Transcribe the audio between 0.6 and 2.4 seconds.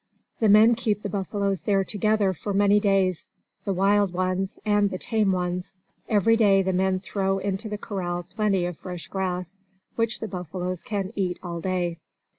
keep the buffaloes there together